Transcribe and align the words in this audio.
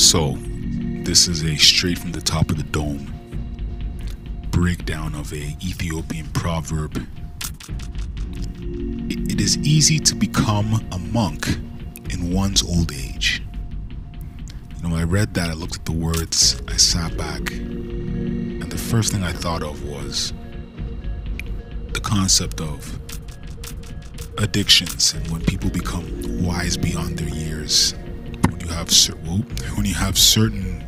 So, 0.00 0.38
this 1.04 1.28
is 1.28 1.44
a 1.44 1.56
straight 1.56 1.98
from 1.98 2.12
the 2.12 2.22
top 2.22 2.50
of 2.50 2.56
the 2.56 2.62
dome 2.62 3.12
breakdown 4.50 5.14
of 5.14 5.30
a 5.34 5.54
Ethiopian 5.62 6.26
proverb. 6.28 7.06
It, 8.58 9.38
is 9.38 9.58
easy 9.58 9.98
to 10.00 10.14
become 10.14 10.82
a 10.90 10.98
monk 10.98 11.48
in 12.08 12.32
one's 12.32 12.62
old 12.62 12.92
age. 12.92 13.42
You 14.82 14.88
know, 14.88 14.96
I 14.96 15.04
read 15.04 15.34
that, 15.34 15.50
I 15.50 15.52
looked 15.52 15.76
at 15.76 15.84
the 15.84 15.92
words, 15.92 16.60
I 16.66 16.76
sat 16.76 17.14
back, 17.18 17.50
and 17.50 18.72
the 18.72 18.78
first 18.78 19.12
thing 19.12 19.22
I 19.22 19.32
thought 19.32 19.62
of 19.62 19.84
was 19.84 20.32
the 21.92 22.00
concept 22.00 22.62
of 22.62 22.98
addictions 24.38 25.12
and 25.12 25.28
when 25.28 25.42
people 25.42 25.68
become 25.68 26.42
wise 26.42 26.78
beyond 26.78 27.18
their 27.18 27.28
years. 27.28 27.94
Have 28.70 28.90
cer- 28.90 29.12
when 29.14 29.84
you 29.84 29.94
have 29.94 30.16
certain 30.16 30.84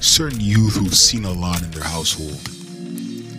certain 0.00 0.40
youth 0.40 0.74
who've 0.76 0.94
seen 0.94 1.24
a 1.24 1.32
lot 1.32 1.62
in 1.62 1.70
their 1.70 1.84
household 1.84 2.40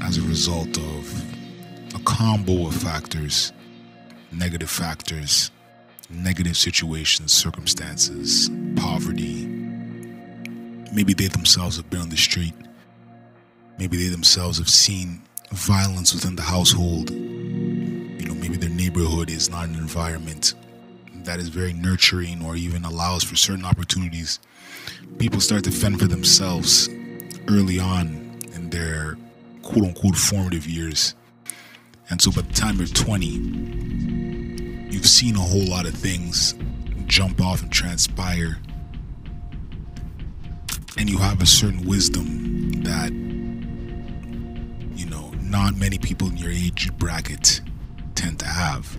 as 0.02 0.18
a 0.18 0.22
result 0.22 0.78
of 0.78 1.96
a 1.96 2.00
combo 2.06 2.68
of 2.68 2.76
factors, 2.76 3.52
negative 4.32 4.70
factors, 4.70 5.52
negative 6.10 6.56
situations, 6.56 7.34
circumstances, 7.34 8.50
poverty. 8.78 9.48
Maybe 10.94 11.14
they 11.14 11.28
themselves 11.28 11.76
have 11.78 11.90
been 11.90 12.02
on 12.02 12.10
the 12.10 12.18
street. 12.18 12.54
Maybe 13.78 13.98
they 13.98 14.10
themselves 14.10 14.60
have 14.60 14.70
seen 14.70 15.22
violence 15.52 16.14
within 16.14 16.36
the 16.36 16.44
household. 16.44 17.10
You 17.10 18.26
know, 18.26 18.36
maybe 18.36 18.56
their 18.56 18.70
neighborhood 18.70 19.30
is 19.30 19.50
not 19.50 19.68
an 19.68 19.76
environment 19.76 20.54
that 21.26 21.40
is 21.40 21.50
very 21.50 21.74
nurturing 21.74 22.44
or 22.44 22.56
even 22.56 22.86
allows 22.86 23.24
for 23.24 23.36
certain 23.36 23.66
opportunities. 23.66 24.40
People 25.18 25.40
start 25.40 25.64
to 25.66 25.72
fend 25.72 26.00
for 26.00 26.08
themselves 26.08 26.90
early 27.48 27.80
on 27.80 28.40
in 28.54 28.70
their 28.70 29.18
quote 29.62 29.86
unquote 29.86 30.16
formative 30.16 30.68
years. 30.68 31.16
And 32.10 32.22
so 32.22 32.32
by 32.32 32.42
the 32.42 32.54
time 32.54 32.78
you're 32.78 32.88
20, 32.88 33.26
you've 34.94 35.08
seen 35.08 35.36
a 35.36 35.40
whole 35.40 35.68
lot 35.68 35.86
of 35.86 35.94
things 35.94 36.56
jump 37.08 37.42
off 37.42 37.62
and 37.62 37.72
transpire. 37.72 38.58
And 40.98 41.10
you 41.10 41.18
have 41.18 41.42
a 41.42 41.46
certain 41.46 41.86
wisdom 41.86 42.72
that, 42.84 43.12
you 44.98 45.06
know, 45.08 45.32
not 45.42 45.76
many 45.76 45.98
people 45.98 46.30
in 46.30 46.38
your 46.38 46.52
age 46.52 46.96
bracket 46.98 47.62
tend 48.14 48.40
to 48.40 48.46
have. 48.46 48.98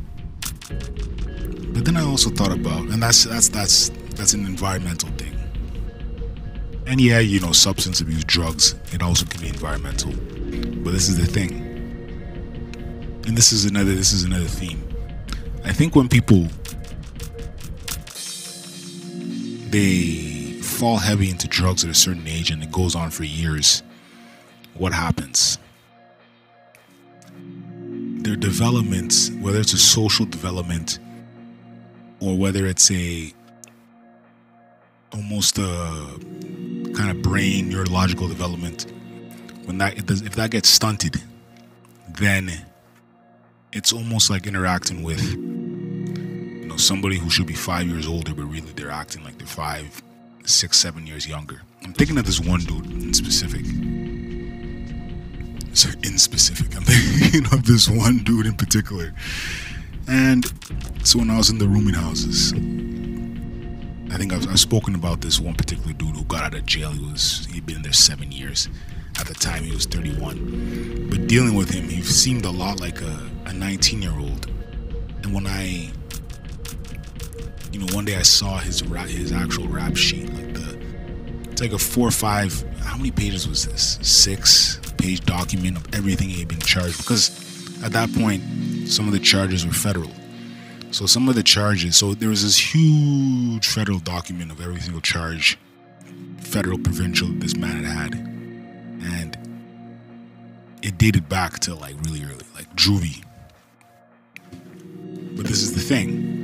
But 1.76 1.84
then 1.84 1.98
I 1.98 2.04
also 2.06 2.30
thought 2.30 2.52
about, 2.52 2.88
and 2.88 3.02
that's 3.02 3.24
that's 3.24 3.50
that's 3.50 3.90
that's 4.14 4.32
an 4.32 4.46
environmental 4.46 5.10
thing. 5.10 5.38
And 6.86 6.98
yeah, 6.98 7.18
you 7.18 7.38
know, 7.38 7.52
substance 7.52 8.00
abuse, 8.00 8.24
drugs, 8.24 8.74
it 8.92 9.02
also 9.02 9.26
can 9.26 9.42
be 9.42 9.48
environmental. 9.48 10.10
But 10.82 10.92
this 10.92 11.10
is 11.10 11.18
the 11.18 11.26
thing. 11.26 11.52
And 13.26 13.36
this 13.36 13.52
is 13.52 13.66
another 13.66 13.94
this 13.94 14.14
is 14.14 14.24
another 14.24 14.46
theme. 14.46 14.82
I 15.66 15.72
think 15.74 15.94
when 15.94 16.08
people 16.08 16.48
they 19.68 20.58
fall 20.62 20.96
heavy 20.96 21.28
into 21.28 21.46
drugs 21.46 21.84
at 21.84 21.90
a 21.90 21.94
certain 21.94 22.26
age 22.26 22.50
and 22.50 22.62
it 22.62 22.72
goes 22.72 22.94
on 22.94 23.10
for 23.10 23.24
years, 23.24 23.82
what 24.78 24.94
happens? 24.94 25.58
Their 27.34 28.36
developments, 28.36 29.30
whether 29.42 29.60
it's 29.60 29.74
a 29.74 29.78
social 29.78 30.24
development 30.24 31.00
or 32.20 32.36
whether 32.36 32.66
it's 32.66 32.90
a 32.90 33.32
almost 35.12 35.58
a 35.58 36.18
kind 36.94 37.10
of 37.10 37.22
brain 37.22 37.68
neurological 37.68 38.28
development, 38.28 38.86
when 39.64 39.78
that 39.78 39.98
if 39.98 40.34
that 40.34 40.50
gets 40.50 40.68
stunted, 40.68 41.22
then 42.18 42.50
it's 43.72 43.92
almost 43.92 44.30
like 44.30 44.46
interacting 44.46 45.02
with 45.02 45.22
you 45.32 46.66
know 46.66 46.76
somebody 46.76 47.18
who 47.18 47.28
should 47.30 47.46
be 47.46 47.54
five 47.54 47.86
years 47.86 48.06
older, 48.06 48.34
but 48.34 48.44
really 48.44 48.72
they're 48.72 48.90
acting 48.90 49.22
like 49.24 49.38
they're 49.38 49.46
five, 49.46 50.02
six, 50.44 50.78
seven 50.78 51.06
years 51.06 51.26
younger. 51.26 51.60
I'm 51.84 51.92
thinking 51.92 52.18
of 52.18 52.24
this 52.24 52.40
one 52.40 52.60
dude 52.60 52.86
in 52.86 53.14
specific. 53.14 53.64
Sorry, 55.74 55.94
in 56.04 56.16
specific, 56.16 56.74
I'm 56.74 56.82
thinking 56.84 57.44
of 57.52 57.66
this 57.66 57.88
one 57.88 58.18
dude 58.18 58.46
in 58.46 58.54
particular. 58.54 59.12
And 60.08 60.44
so 61.04 61.18
when 61.18 61.30
I 61.30 61.36
was 61.36 61.50
in 61.50 61.58
the 61.58 61.66
rooming 61.66 61.94
houses, 61.94 62.52
I 64.12 64.18
think 64.18 64.32
I've, 64.32 64.48
I've 64.48 64.60
spoken 64.60 64.94
about 64.94 65.20
this 65.20 65.40
one 65.40 65.54
particular 65.54 65.92
dude 65.92 66.16
who 66.16 66.24
got 66.24 66.44
out 66.44 66.54
of 66.54 66.64
jail. 66.66 66.90
He 66.90 67.04
was 67.04 67.46
he'd 67.52 67.66
been 67.66 67.82
there 67.82 67.92
seven 67.92 68.30
years. 68.32 68.68
At 69.18 69.26
the 69.26 69.34
time, 69.34 69.64
he 69.64 69.72
was 69.72 69.86
31. 69.86 71.08
But 71.10 71.26
dealing 71.26 71.54
with 71.54 71.70
him, 71.70 71.88
he 71.88 72.02
seemed 72.02 72.44
a 72.44 72.50
lot 72.50 72.80
like 72.80 73.00
a, 73.00 73.30
a 73.46 73.52
19 73.52 74.02
year 74.02 74.12
old. 74.18 74.46
And 75.22 75.34
when 75.34 75.46
I, 75.46 75.90
you 77.72 77.80
know, 77.80 77.86
one 77.94 78.04
day 78.04 78.16
I 78.16 78.22
saw 78.22 78.58
his 78.58 78.82
rap, 78.84 79.08
his 79.08 79.32
actual 79.32 79.66
rap 79.68 79.96
sheet, 79.96 80.32
like 80.34 80.54
the, 80.54 80.78
it's 81.50 81.60
like 81.60 81.72
a 81.72 81.78
four 81.78 82.06
or 82.06 82.12
five. 82.12 82.62
How 82.80 82.96
many 82.96 83.10
pages 83.10 83.48
was 83.48 83.66
this? 83.66 83.98
Six 84.02 84.78
page 84.98 85.20
document 85.24 85.76
of 85.76 85.94
everything 85.94 86.28
he 86.28 86.40
had 86.40 86.48
been 86.48 86.60
charged. 86.60 86.98
Because 86.98 87.82
at 87.82 87.92
that 87.92 88.12
point, 88.12 88.42
some 88.86 89.06
of 89.06 89.12
the 89.12 89.20
charges 89.20 89.66
were 89.66 89.72
federal. 89.72 90.10
So 90.90 91.06
some 91.06 91.28
of 91.28 91.34
the 91.34 91.42
charges, 91.42 91.96
so 91.96 92.14
there 92.14 92.28
was 92.28 92.42
this 92.42 92.74
huge 92.74 93.66
federal 93.66 93.98
document 93.98 94.50
of 94.50 94.60
every 94.60 94.80
single 94.80 95.00
charge, 95.00 95.58
federal, 96.38 96.78
provincial, 96.78 97.28
this 97.28 97.56
man 97.56 97.84
had 97.84 98.14
had 98.14 98.36
and 99.14 99.36
it 100.82 100.98
dated 100.98 101.28
back 101.28 101.58
to 101.60 101.74
like 101.74 101.96
really 102.02 102.22
early, 102.24 102.46
like 102.54 102.74
juvie. 102.76 103.24
But 105.36 105.46
this 105.46 105.62
is 105.62 105.74
the 105.74 105.80
thing. 105.80 106.34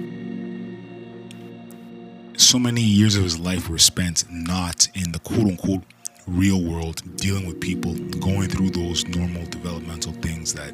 So 2.36 2.58
many 2.58 2.82
years 2.82 3.16
of 3.16 3.22
his 3.22 3.38
life 3.38 3.68
were 3.68 3.78
spent 3.78 4.24
not 4.30 4.88
in 4.94 5.12
the 5.12 5.18
quote 5.20 5.46
unquote 5.46 5.82
real 6.26 6.62
world, 6.62 7.02
dealing 7.16 7.46
with 7.46 7.60
people, 7.60 7.94
going 8.20 8.48
through 8.48 8.70
those 8.70 9.06
normal 9.06 9.44
developmental 9.46 10.12
things 10.12 10.52
that 10.54 10.72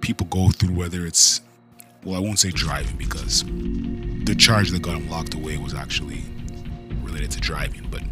people 0.00 0.26
go 0.26 0.50
through, 0.50 0.74
whether 0.74 1.06
it's, 1.06 1.40
well, 2.04 2.16
I 2.16 2.20
won't 2.20 2.38
say 2.38 2.50
driving 2.50 2.96
because 2.96 3.44
the 3.44 4.34
charge 4.36 4.70
that 4.70 4.82
got 4.82 4.96
him 4.96 5.10
locked 5.10 5.34
away 5.34 5.58
was 5.58 5.74
actually 5.74 6.22
related 7.02 7.30
to 7.32 7.40
driving, 7.40 7.86
but 7.90 8.02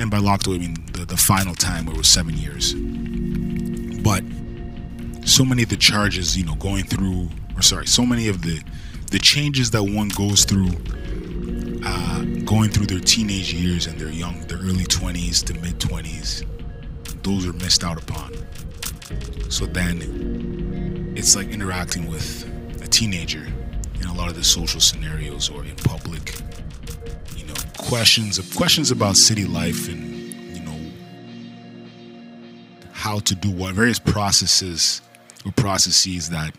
and 0.00 0.10
by 0.10 0.18
locked 0.18 0.46
away, 0.46 0.56
I 0.56 0.58
mean 0.60 0.76
the, 0.92 1.04
the 1.04 1.16
final 1.16 1.54
time 1.54 1.86
where 1.86 1.94
it 1.94 1.98
was 1.98 2.08
seven 2.08 2.36
years. 2.36 2.74
But 4.02 4.22
so 5.28 5.44
many 5.44 5.62
of 5.62 5.68
the 5.68 5.76
charges, 5.76 6.36
you 6.38 6.44
know, 6.44 6.54
going 6.54 6.84
through, 6.84 7.28
or 7.56 7.62
sorry, 7.62 7.86
so 7.86 8.06
many 8.06 8.28
of 8.28 8.42
the 8.42 8.62
the 9.10 9.18
changes 9.18 9.70
that 9.70 9.82
one 9.82 10.08
goes 10.08 10.44
through, 10.44 10.70
uh, 11.84 12.22
going 12.44 12.70
through 12.70 12.86
their 12.86 13.00
teenage 13.00 13.52
years 13.52 13.86
and 13.86 13.98
their 13.98 14.10
young, 14.10 14.40
their 14.42 14.58
early 14.58 14.84
twenties 14.84 15.42
to 15.42 15.54
mid 15.54 15.80
twenties, 15.80 16.44
those 17.22 17.46
are 17.46 17.52
missed 17.54 17.82
out 17.82 18.00
upon. 18.00 18.32
So 19.48 19.66
then, 19.66 21.14
it's 21.16 21.34
like 21.34 21.48
interacting 21.48 22.06
with 22.06 22.44
a 22.82 22.86
teenager 22.86 23.46
in 24.00 24.06
a 24.06 24.14
lot 24.14 24.28
of 24.28 24.36
the 24.36 24.44
social 24.44 24.80
scenarios 24.80 25.50
or 25.50 25.64
in 25.64 25.74
public 25.76 26.34
you 27.36 27.44
know, 27.46 27.54
questions 27.76 28.38
questions 28.54 28.90
about 28.90 29.16
city 29.16 29.44
life 29.44 29.88
and 29.88 30.14
you 30.54 30.60
know 30.60 30.92
how 32.92 33.18
to 33.20 33.34
do 33.34 33.50
what 33.50 33.74
various 33.74 33.98
processes 33.98 35.00
or 35.44 35.52
processes 35.52 36.30
that 36.30 36.54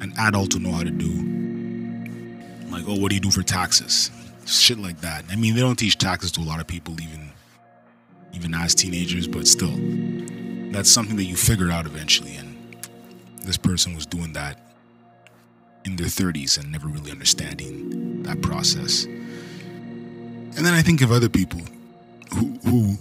an 0.00 0.12
adult 0.18 0.54
will 0.54 0.60
know 0.60 0.72
how 0.72 0.84
to 0.84 0.90
do. 0.90 1.08
Like 2.70 2.84
oh 2.86 3.00
what 3.00 3.08
do 3.08 3.14
you 3.16 3.20
do 3.20 3.30
for 3.30 3.42
taxes? 3.42 4.10
Shit 4.46 4.78
like 4.78 5.00
that. 5.00 5.24
I 5.30 5.36
mean 5.36 5.54
they 5.54 5.60
don't 5.60 5.78
teach 5.78 5.98
taxes 5.98 6.30
to 6.32 6.40
a 6.40 6.42
lot 6.42 6.60
of 6.60 6.66
people 6.66 7.00
even 7.00 7.30
even 8.32 8.54
as 8.54 8.74
teenagers 8.74 9.26
but 9.26 9.46
still 9.48 9.74
that's 10.72 10.90
something 10.90 11.16
that 11.16 11.24
you 11.24 11.36
figure 11.36 11.70
out 11.70 11.86
eventually 11.86 12.36
and 12.36 12.56
this 13.42 13.56
person 13.56 13.94
was 13.94 14.04
doing 14.06 14.32
that 14.34 14.60
in 15.84 15.96
their 15.96 16.06
30s 16.06 16.58
and 16.58 16.70
never 16.70 16.86
really 16.86 17.10
understanding 17.10 18.22
that 18.22 18.42
process. 18.42 19.04
And 19.04 20.66
then 20.66 20.74
I 20.74 20.82
think 20.82 21.00
of 21.00 21.10
other 21.10 21.28
people 21.28 21.60
who, 22.34 22.58
who 22.64 22.98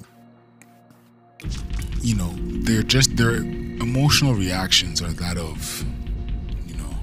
you 2.01 2.15
know, 2.15 2.33
they're 2.63 2.83
just 2.83 3.17
their 3.17 3.35
emotional 3.35 4.33
reactions 4.33 5.01
are 5.01 5.11
that 5.13 5.37
of, 5.37 5.83
you 6.65 6.75
know, 6.75 6.95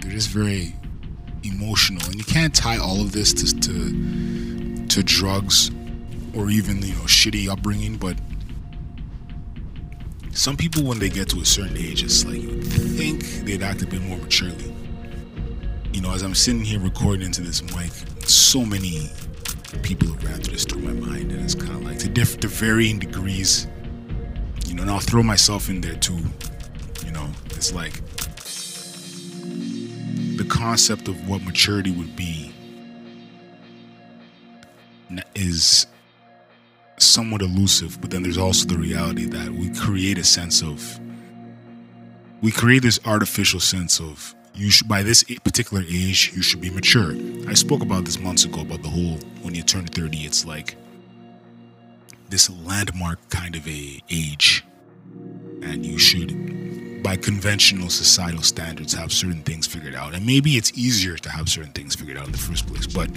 they're 0.00 0.10
just 0.10 0.30
very 0.30 0.74
emotional, 1.44 2.04
and 2.06 2.16
you 2.16 2.24
can't 2.24 2.54
tie 2.54 2.78
all 2.78 3.00
of 3.00 3.12
this 3.12 3.32
to 3.32 3.60
to, 3.60 4.86
to 4.86 5.02
drugs 5.02 5.70
or 6.34 6.50
even 6.50 6.82
you 6.82 6.94
know 6.94 7.02
shitty 7.02 7.48
upbringing, 7.48 7.96
but 7.96 8.16
some 10.38 10.56
people 10.56 10.84
when 10.84 11.00
they 11.00 11.08
get 11.08 11.28
to 11.28 11.40
a 11.40 11.44
certain 11.44 11.76
age, 11.76 12.04
it's 12.04 12.24
like 12.24 12.40
you 12.40 12.62
think 12.62 13.24
they'd 13.44 13.60
act 13.60 13.82
a 13.82 13.86
bit 13.86 14.00
more 14.02 14.18
maturely. 14.18 14.72
You 15.92 16.00
know, 16.00 16.12
as 16.14 16.22
I'm 16.22 16.34
sitting 16.34 16.62
here 16.62 16.78
recording 16.78 17.26
into 17.26 17.40
this 17.40 17.60
mic, 17.74 17.90
so 18.24 18.64
many 18.64 19.10
people 19.82 20.06
have 20.06 20.22
ran 20.22 20.40
through 20.40 20.52
this 20.52 20.64
through 20.64 20.82
my 20.82 20.92
mind, 20.92 21.32
and 21.32 21.42
it's 21.42 21.56
kind 21.56 21.70
of 21.70 21.82
like 21.82 21.98
to 21.98 22.08
diff- 22.08 22.38
to 22.38 22.46
varying 22.46 23.00
degrees. 23.00 23.66
You 24.64 24.76
know, 24.76 24.82
and 24.82 24.90
I'll 24.92 25.00
throw 25.00 25.24
myself 25.24 25.68
in 25.68 25.80
there 25.80 25.96
too. 25.96 26.20
You 27.04 27.10
know, 27.10 27.28
it's 27.46 27.74
like 27.74 28.00
the 30.36 30.46
concept 30.48 31.08
of 31.08 31.28
what 31.28 31.42
maturity 31.42 31.90
would 31.90 32.14
be 32.14 32.54
is 35.34 35.88
somewhat 37.00 37.42
elusive, 37.42 38.00
but 38.00 38.10
then 38.10 38.22
there's 38.22 38.38
also 38.38 38.66
the 38.66 38.78
reality 38.78 39.26
that 39.26 39.50
we 39.50 39.70
create 39.70 40.18
a 40.18 40.24
sense 40.24 40.62
of 40.62 41.00
we 42.40 42.52
create 42.52 42.82
this 42.82 43.00
artificial 43.04 43.60
sense 43.60 44.00
of 44.00 44.34
you 44.54 44.70
should 44.70 44.88
by 44.88 45.02
this 45.02 45.22
particular 45.44 45.82
age 45.88 46.32
you 46.34 46.42
should 46.42 46.60
be 46.60 46.70
mature. 46.70 47.14
I 47.48 47.54
spoke 47.54 47.82
about 47.82 48.04
this 48.04 48.18
months 48.18 48.44
ago 48.44 48.60
about 48.60 48.82
the 48.82 48.88
whole 48.88 49.18
when 49.42 49.54
you 49.54 49.62
turn 49.62 49.86
30 49.86 50.18
it's 50.18 50.44
like 50.44 50.76
this 52.28 52.50
landmark 52.64 53.18
kind 53.30 53.56
of 53.56 53.66
a 53.66 54.02
age 54.10 54.64
and 55.62 55.84
you 55.84 55.98
should 55.98 57.02
by 57.02 57.16
conventional 57.16 57.88
societal 57.88 58.42
standards 58.42 58.92
have 58.92 59.12
certain 59.12 59.42
things 59.42 59.66
figured 59.66 59.94
out 59.94 60.14
and 60.14 60.26
maybe 60.26 60.56
it's 60.56 60.76
easier 60.76 61.16
to 61.16 61.30
have 61.30 61.48
certain 61.48 61.72
things 61.72 61.94
figured 61.94 62.18
out 62.18 62.26
in 62.26 62.32
the 62.32 62.38
first 62.38 62.66
place 62.66 62.86
but 62.86 63.08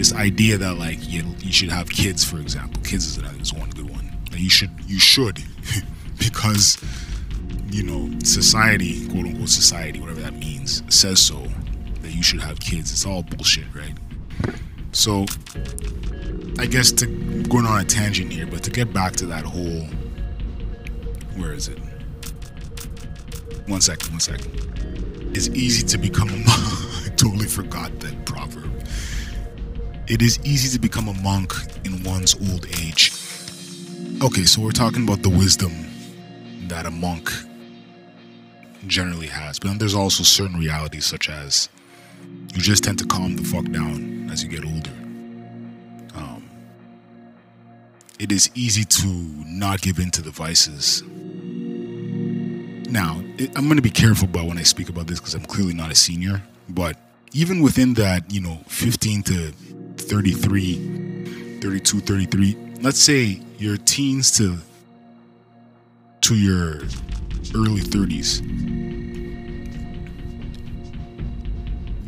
this 0.00 0.14
idea 0.14 0.56
that 0.56 0.78
like 0.78 0.96
you, 1.06 1.22
you 1.40 1.52
should 1.52 1.68
have 1.68 1.90
kids 1.90 2.24
for 2.24 2.38
example. 2.38 2.82
Kids 2.82 3.04
is 3.04 3.18
is 3.18 3.52
one 3.52 3.68
good 3.68 3.90
one. 3.90 4.10
You 4.32 4.48
should 4.48 4.70
you 4.86 4.98
should 4.98 5.42
because 6.18 6.78
you 7.68 7.82
know 7.82 8.18
society 8.20 9.06
quote 9.08 9.26
unquote 9.26 9.50
society 9.50 10.00
whatever 10.00 10.22
that 10.22 10.32
means 10.32 10.82
says 10.88 11.20
so 11.20 11.46
that 12.00 12.12
you 12.14 12.22
should 12.22 12.40
have 12.40 12.58
kids. 12.60 12.90
It's 12.92 13.04
all 13.04 13.22
bullshit 13.22 13.66
right? 13.74 13.92
So 14.92 15.26
i 16.58 16.64
guess 16.64 16.90
to 16.92 17.06
going 17.42 17.66
on 17.66 17.80
a 17.80 17.84
tangent 17.84 18.32
here 18.32 18.46
but 18.46 18.62
to 18.62 18.70
get 18.70 18.92
back 18.94 19.12
to 19.16 19.26
that 19.26 19.44
whole 19.44 19.82
where 21.36 21.52
is 21.52 21.68
it? 21.68 21.78
One 23.66 23.82
second 23.82 24.10
one 24.12 24.20
second. 24.20 24.50
It's 25.36 25.48
easy 25.48 25.86
to 25.88 25.98
become 25.98 26.30
a 26.30 26.36
mom. 26.48 26.76
I 27.04 27.12
totally 27.16 27.48
forgot 27.48 28.00
that 28.00 28.24
proverb 28.24 28.79
it 30.10 30.20
is 30.22 30.40
easy 30.42 30.68
to 30.76 30.80
become 30.80 31.06
a 31.06 31.14
monk 31.22 31.54
in 31.84 32.02
one's 32.02 32.34
old 32.34 32.66
age. 32.80 33.12
Okay, 34.20 34.44
so 34.44 34.60
we're 34.60 34.72
talking 34.72 35.04
about 35.04 35.22
the 35.22 35.30
wisdom 35.30 35.72
that 36.66 36.84
a 36.84 36.90
monk 36.90 37.30
generally 38.88 39.28
has, 39.28 39.60
but 39.60 39.68
then 39.68 39.78
there's 39.78 39.94
also 39.94 40.24
certain 40.24 40.58
realities, 40.58 41.06
such 41.06 41.28
as 41.28 41.68
you 42.52 42.60
just 42.60 42.82
tend 42.82 42.98
to 42.98 43.06
calm 43.06 43.36
the 43.36 43.44
fuck 43.44 43.64
down 43.70 44.28
as 44.32 44.42
you 44.42 44.50
get 44.50 44.64
older. 44.64 44.90
Um, 46.16 46.50
it 48.18 48.32
is 48.32 48.50
easy 48.56 48.82
to 48.82 49.06
not 49.46 49.80
give 49.80 50.00
in 50.00 50.10
to 50.10 50.22
the 50.22 50.32
vices. 50.32 51.04
Now, 52.90 53.22
it, 53.38 53.56
I'm 53.56 53.66
going 53.66 53.76
to 53.76 53.82
be 53.82 53.90
careful 53.90 54.26
about 54.26 54.46
when 54.46 54.58
I 54.58 54.64
speak 54.64 54.88
about 54.88 55.06
this 55.06 55.20
because 55.20 55.34
I'm 55.34 55.44
clearly 55.44 55.72
not 55.72 55.92
a 55.92 55.94
senior, 55.94 56.42
but 56.68 56.96
even 57.32 57.62
within 57.62 57.94
that, 57.94 58.32
you 58.32 58.40
know, 58.40 58.58
15 58.66 59.22
to 59.22 59.52
33, 60.10 61.60
32, 61.60 62.00
33, 62.00 62.56
let's 62.80 62.98
say 62.98 63.40
your 63.58 63.76
teens 63.76 64.36
to 64.36 64.56
to 66.20 66.34
your 66.34 66.78
early 67.54 67.80
30s. 67.80 68.40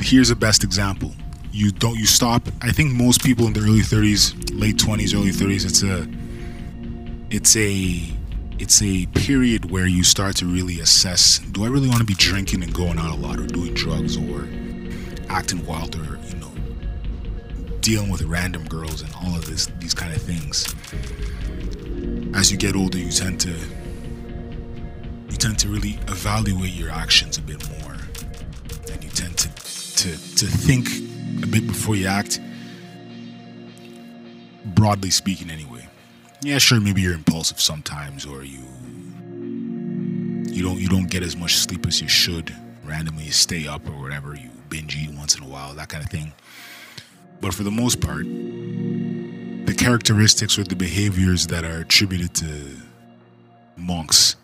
Here's 0.03 0.31
a 0.31 0.37
best 0.37 0.65
example. 0.65 1.13
You 1.53 1.71
don't 1.71 1.97
you 1.97 2.07
stop. 2.07 2.43
I 2.61 2.73
think 2.73 2.93
most 2.93 3.23
people 3.23 3.47
in 3.47 3.53
the 3.53 3.61
early 3.61 3.83
30s, 3.83 4.51
late 4.53 4.79
20s, 4.79 5.15
early 5.15 5.31
30s, 5.31 5.65
it's 5.65 5.85
a 5.85 6.09
it's 7.31 7.55
a 7.55 8.03
it's 8.59 8.83
a 8.83 9.07
period 9.15 9.71
where 9.71 9.87
you 9.87 10.03
start 10.03 10.35
to 10.39 10.47
really 10.47 10.81
assess 10.81 11.39
do 11.39 11.65
I 11.65 11.69
really 11.69 11.89
want 11.89 12.01
to 12.01 12.05
be 12.07 12.15
drinking 12.15 12.65
and 12.65 12.75
going 12.75 12.99
out 12.99 13.13
a 13.13 13.17
lot 13.17 13.39
or 13.39 13.47
doing 13.47 13.75
drugs 13.75 14.17
or 14.17 14.49
acting 15.31 15.65
wild 15.65 15.95
or 15.95 16.19
dealing 17.83 18.11
with 18.11 18.23
random 18.23 18.65
girls 18.69 19.03
and 19.03 19.13
all 19.17 19.35
of 19.35 19.45
this 19.45 19.67
these 19.81 19.93
kind 19.93 20.15
of 20.15 20.23
things. 20.23 20.73
As 22.35 22.51
you 22.51 22.57
get 22.57 22.75
older 22.75 22.97
you 22.97 23.11
tend 23.11 23.41
to 23.41 23.51
you 23.51 25.37
tend 25.37 25.59
to 25.59 25.69
really 25.69 25.99
evaluate 26.09 26.73
your 26.73 26.91
actions 26.91 27.37
a 27.37 27.43
bit 27.43 27.61
more. 27.71 27.97
And 28.91 29.03
you 29.05 29.11
tend 29.11 29.37
to 29.39 29.49
to 29.49 30.11
to 30.11 30.47
think 30.47 30.89
a 31.43 31.47
bit 31.47 31.67
before 31.67 31.97
you 31.97 32.07
act 32.07 32.41
broadly 34.65 35.11
speaking 35.11 35.51
anyway. 35.51 35.87
Yeah 36.41 36.59
sure 36.59 36.81
maybe 36.81 37.03
you're 37.03 37.15
impulsive 37.15 37.61
sometimes 37.61 38.25
or 38.25 38.45
you 38.45 38.63
you 40.55 40.63
don't 40.63 40.79
you 40.79 40.89
don't 40.89 41.11
get 41.11 41.25
as 41.25 41.37
much 41.37 41.57
sleep 41.57 41.87
as 41.87 42.01
you 42.01 42.09
should 42.09 42.55
randomly 42.85 43.31
stay 43.31 43.67
up 43.67 43.85
or 43.89 44.01
whatever 44.01 44.37
you 44.37 44.51
binge 44.69 44.97
eat 44.97 45.11
once 45.15 45.37
in 45.37 45.43
a 45.43 45.49
while 45.49 45.75
that 45.75 45.89
kind 45.89 46.05
of 46.05 46.11
thing 46.11 46.33
but 47.43 47.53
for 47.53 47.65
the 47.65 47.71
most 47.71 48.01
part, 48.01 48.25
the 48.25 49.75
characteristics 49.77 50.59
or 50.59 50.65
the 50.65 50.77
behaviors 50.77 51.49
that 51.49 51.65
are 51.65 51.81
attributed 51.81 52.33
to 52.37 52.77
monks 53.77 54.37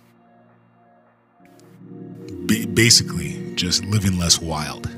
basically 2.74 3.54
just 3.54 3.84
living 3.84 4.18
less 4.18 4.40
wild. 4.40 4.90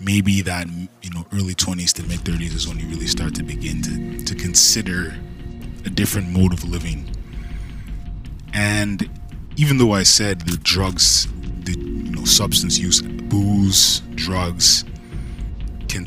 Maybe 0.00 0.40
that 0.42 0.68
you 1.02 1.10
know 1.10 1.26
early 1.32 1.54
20s 1.54 1.92
to 1.94 2.02
mid 2.04 2.20
30s 2.20 2.54
is 2.54 2.68
when 2.68 2.78
you 2.78 2.86
really 2.86 3.06
start 3.06 3.34
to 3.36 3.42
begin 3.42 3.82
to, 3.82 4.24
to 4.24 4.34
consider 4.34 5.16
a 5.84 5.90
different 5.90 6.28
mode 6.28 6.52
of 6.52 6.64
living. 6.64 7.10
And 8.52 9.08
even 9.56 9.78
though 9.78 9.92
I 9.92 10.04
said 10.04 10.42
the 10.42 10.58
drugs, 10.58 11.26
the 11.64 11.72
you 11.72 12.12
know 12.12 12.24
substance 12.24 12.78
use, 12.78 13.02
booze, 13.02 14.00
drugs, 14.14 14.84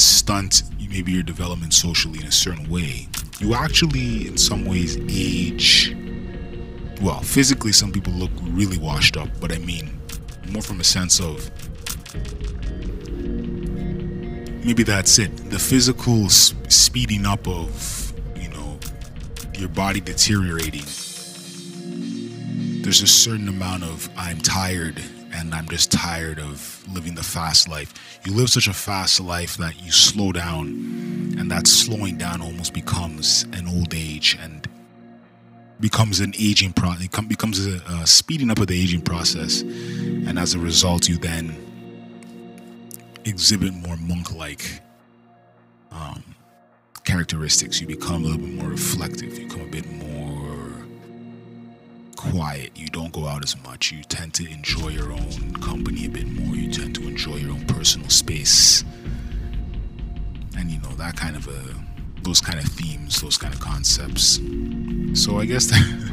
stunt 0.02 0.64
maybe 0.92 1.14
your 1.14 1.24
development 1.24 1.74
socially 1.74 2.20
in 2.20 2.28
a 2.28 2.32
certain 2.32 2.70
way, 2.70 3.08
you 3.40 3.54
actually, 3.54 4.28
in 4.28 4.38
some 4.38 4.66
ways, 4.66 4.98
age. 5.10 5.96
Well, 7.02 7.22
physically, 7.22 7.72
some 7.72 7.92
people 7.92 8.14
look 8.14 8.32
really 8.42 8.78
washed 8.78 9.18
up, 9.18 9.30
but 9.40 9.52
I 9.54 9.58
mean, 9.60 9.90
more 10.50 10.62
from 10.62 10.82
a 10.82 10.84
sense 10.84 11.20
of 11.22 11.50
maybe 14.66 14.84
that's 14.84 15.18
it. 15.18 15.50
The 15.50 15.58
physical 15.58 16.30
speeding 16.30 17.26
up 17.26 17.48
of, 17.48 18.14
you 18.36 18.50
know, 18.50 18.78
your 19.58 19.70
body 19.70 20.02
deteriorating. 20.02 20.86
There's 22.84 23.02
a 23.02 23.08
certain 23.08 23.48
amount 23.48 23.84
of 23.84 24.10
I'm 24.18 24.40
tired 24.40 25.02
and 25.34 25.54
I'm 25.54 25.68
just 25.70 25.92
tired 25.92 26.40
of 26.40 26.84
living 26.94 27.16
the 27.16 27.24
fast 27.24 27.68
life. 27.68 28.20
You 28.26 28.34
live 28.34 28.50
such 28.50 28.68
a 28.68 28.74
fast 28.74 29.20
life 29.20 29.58
that 29.58 29.82
you 29.84 29.92
slow 29.92 30.32
down, 30.32 30.68
and 31.38 31.50
that 31.52 31.68
slowing 31.68 32.18
down 32.18 32.42
almost 32.42 32.74
becomes 32.74 33.44
an 33.54 33.68
old 33.68 33.94
age 33.94 34.38
and 34.42 34.68
becomes 35.80 36.20
an 36.20 36.34
aging 36.38 36.74
process. 36.74 37.06
It 37.06 37.28
becomes 37.28 37.66
a, 37.66 37.82
a 38.02 38.08
speeding 38.08 38.52
up 38.52 38.60
of 38.60 38.68
the 38.68 38.80
aging 38.82 39.02
process, 39.02 39.62
and 39.62 40.38
as 40.38 40.54
a 40.54 40.60
result, 40.60 41.10
you 41.10 41.18
then 41.18 41.56
exhibit 43.26 43.74
more 43.74 43.98
monk-like 43.98 44.82
um, 45.92 46.24
characteristics. 47.04 47.80
You 47.82 47.88
become 47.88 48.24
a 48.24 48.28
little 48.28 48.40
bit 48.40 48.54
more 48.56 48.70
reflective. 48.70 49.38
You 49.38 49.48
become 49.48 49.62
a 49.62 49.72
bit 49.72 49.90
more 49.92 50.51
quiet. 52.30 52.72
You 52.76 52.88
don't 52.88 53.12
go 53.12 53.26
out 53.26 53.44
as 53.44 53.62
much. 53.64 53.92
You 53.92 54.04
tend 54.04 54.34
to 54.36 54.48
enjoy 54.48 54.90
your 54.90 55.12
own 55.12 55.54
company 55.56 56.06
a 56.06 56.10
bit 56.10 56.28
more. 56.28 56.56
You 56.56 56.72
tend 56.72 56.94
to 56.96 57.08
enjoy 57.08 57.38
your 57.38 57.52
own 57.52 57.66
personal 57.66 58.10
space. 58.10 58.84
And 60.56 60.70
you 60.70 60.80
know, 60.82 60.94
that 60.98 61.16
kind 61.16 61.36
of 61.36 61.48
a 61.48 61.76
those 62.22 62.40
kind 62.40 62.60
of 62.60 62.66
themes, 62.66 63.22
those 63.22 63.38
kind 63.38 63.52
of 63.52 63.60
concepts. 63.60 64.40
So 65.16 65.40
I 65.40 65.46
guess 65.46 65.66
that 65.68 66.12